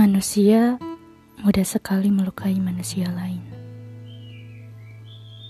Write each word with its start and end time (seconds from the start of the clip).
Manusia 0.00 0.80
mudah 1.44 1.60
sekali 1.60 2.08
melukai 2.08 2.56
manusia 2.56 3.04
lain. 3.12 3.44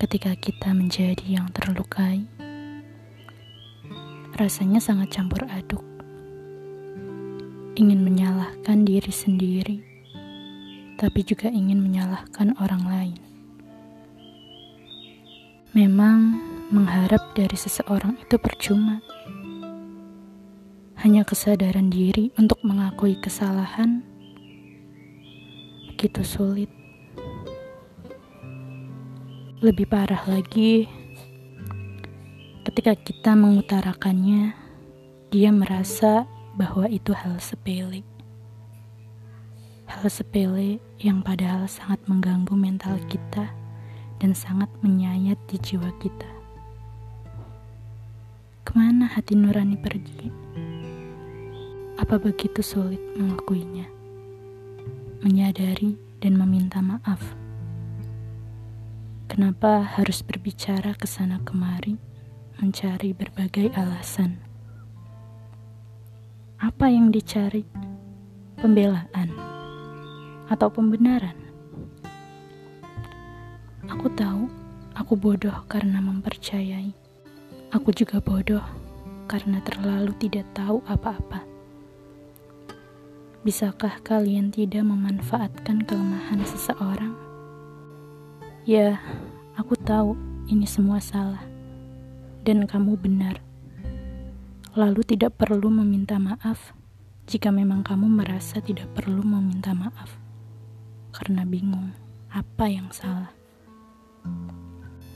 Ketika 0.03 0.35
kita 0.35 0.75
menjadi 0.75 1.23
yang 1.23 1.47
terlukai, 1.55 2.27
rasanya 4.35 4.83
sangat 4.83 5.15
campur 5.15 5.47
aduk. 5.55 5.87
Ingin 7.79 8.03
menyalahkan 8.03 8.83
diri 8.83 9.15
sendiri, 9.15 9.79
tapi 10.99 11.23
juga 11.23 11.47
ingin 11.47 11.79
menyalahkan 11.79 12.59
orang 12.59 12.83
lain. 12.91 13.21
Memang 15.79 16.43
mengharap 16.75 17.39
dari 17.39 17.55
seseorang 17.55 18.19
itu 18.19 18.35
percuma. 18.35 18.99
Hanya 21.07 21.23
kesadaran 21.23 21.87
diri 21.87 22.35
untuk 22.35 22.59
mengakui 22.67 23.15
kesalahan 23.15 24.10
begitu 26.01 26.25
sulit. 26.25 26.73
Lebih 29.61 29.85
parah 29.85 30.25
lagi, 30.25 30.89
ketika 32.65 32.97
kita 32.97 33.37
mengutarakannya, 33.37 34.57
dia 35.29 35.53
merasa 35.53 36.25
bahwa 36.57 36.89
itu 36.89 37.13
hal 37.13 37.37
sepele. 37.37 38.01
Hal 39.93 40.09
sepele 40.09 40.81
yang 41.05 41.21
padahal 41.21 41.69
sangat 41.69 42.01
mengganggu 42.09 42.57
mental 42.57 42.97
kita 43.13 43.53
dan 44.25 44.33
sangat 44.33 44.73
menyayat 44.81 45.37
di 45.53 45.61
jiwa 45.61 45.93
kita. 46.01 46.33
Ke 48.65 48.73
mana 48.73 49.05
hati 49.05 49.37
nurani 49.37 49.77
pergi? 49.77 50.33
Apa 52.01 52.17
begitu 52.17 52.65
sulit 52.65 53.05
mengakuinya? 53.21 54.00
Menyadari, 55.21 56.01
dan 56.21 56.37
meminta 56.37 56.81
maaf. 56.85 57.21
Kenapa 59.29 59.85
harus 59.97 60.21
berbicara 60.21 60.97
ke 60.97 61.09
sana 61.09 61.41
kemari, 61.45 61.97
mencari 62.61 63.17
berbagai 63.17 63.73
alasan? 63.73 64.41
Apa 66.61 66.93
yang 66.93 67.09
dicari? 67.09 67.65
Pembelaan 68.61 69.33
atau 70.53 70.69
pembenaran? 70.69 71.37
Aku 73.89 74.13
tahu 74.13 74.45
aku 74.93 75.17
bodoh 75.17 75.57
karena 75.69 76.05
mempercayai. 76.05 76.93
Aku 77.73 77.97
juga 77.97 78.21
bodoh 78.21 78.65
karena 79.25 79.65
terlalu 79.65 80.13
tidak 80.21 80.45
tahu 80.53 80.85
apa-apa. 80.85 81.50
Bisakah 83.41 84.05
kalian 84.05 84.53
tidak 84.53 84.85
memanfaatkan 84.85 85.81
kelemahan 85.89 86.45
seseorang? 86.45 87.17
Ya, 88.69 89.01
aku 89.57 89.81
tahu 89.81 90.13
ini 90.45 90.69
semua 90.69 91.01
salah, 91.01 91.41
dan 92.45 92.69
kamu 92.69 93.01
benar. 93.01 93.41
Lalu, 94.77 95.17
tidak 95.17 95.41
perlu 95.41 95.73
meminta 95.73 96.21
maaf 96.21 96.77
jika 97.25 97.49
memang 97.49 97.81
kamu 97.81 98.13
merasa 98.13 98.61
tidak 98.61 98.93
perlu 98.93 99.25
meminta 99.25 99.73
maaf 99.73 100.21
karena 101.17 101.49
bingung 101.49 101.97
apa 102.29 102.69
yang 102.69 102.93
salah. 102.93 103.33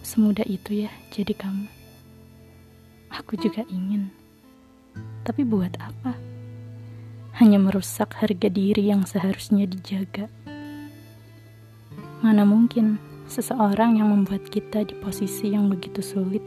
Semudah 0.00 0.48
itu 0.48 0.88
ya, 0.88 0.90
jadi 1.12 1.36
kamu. 1.36 1.68
Aku 3.20 3.36
juga 3.36 3.68
ingin, 3.68 4.08
tapi 5.28 5.44
buat 5.44 5.76
apa? 5.76 6.33
Hanya 7.34 7.58
merusak 7.58 8.14
harga 8.22 8.46
diri 8.46 8.94
yang 8.94 9.02
seharusnya 9.02 9.66
dijaga. 9.66 10.30
Mana 12.22 12.46
mungkin 12.46 13.02
seseorang 13.26 13.98
yang 13.98 14.14
membuat 14.14 14.46
kita 14.46 14.86
di 14.86 14.94
posisi 15.02 15.50
yang 15.50 15.66
begitu 15.66 15.98
sulit 15.98 16.42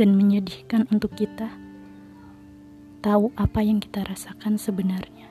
dan 0.00 0.16
menyedihkan 0.16 0.88
untuk 0.88 1.12
kita 1.12 1.52
tahu 3.04 3.28
apa 3.36 3.60
yang 3.60 3.84
kita 3.84 4.00
rasakan 4.00 4.56
sebenarnya. 4.56 5.28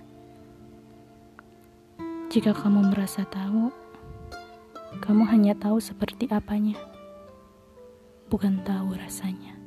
Jika 2.30 2.54
kamu 2.54 2.94
merasa 2.94 3.26
tahu, 3.26 3.74
kamu 5.02 5.26
hanya 5.26 5.58
tahu 5.58 5.82
seperti 5.82 6.30
apanya, 6.30 6.78
bukan 8.30 8.62
tahu 8.62 8.94
rasanya. 8.94 9.63